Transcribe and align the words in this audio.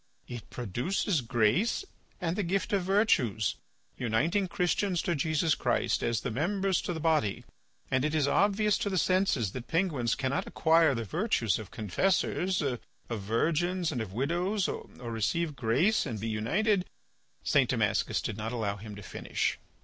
It 0.27 0.49
produces 0.49 1.21
grace 1.21 1.85
and 2.19 2.35
the 2.35 2.41
gift 2.41 2.73
of 2.73 2.81
virtues, 2.81 3.57
uniting 3.99 4.47
Christians 4.47 5.03
to 5.03 5.13
Jesus 5.13 5.53
Christ, 5.53 6.01
as 6.01 6.21
the 6.21 6.31
members 6.31 6.81
to 6.81 6.93
the 6.93 6.99
body, 6.99 7.45
and 7.91 8.03
it 8.03 8.15
is 8.15 8.27
obvious 8.27 8.79
to 8.79 8.89
the 8.89 8.97
senses 8.97 9.51
that 9.51 9.67
penguins 9.67 10.15
cannot 10.15 10.47
acquire 10.47 10.95
the 10.95 11.03
virtues 11.03 11.59
of 11.59 11.69
confessors, 11.69 12.63
of 12.63 12.79
virgins, 13.11 13.91
and 13.91 14.01
of 14.01 14.11
widows, 14.11 14.67
or 14.67 14.87
receive 15.11 15.55
grace 15.55 16.07
and 16.07 16.19
be 16.19 16.29
united 16.29 16.81
to—" 16.81 16.87
St. 17.43 17.69
Damascus 17.69 18.23
did 18.23 18.37
not 18.37 18.51
allow 18.51 18.77
him 18.77 18.95
to 18.95 19.03
finish. 19.03 19.59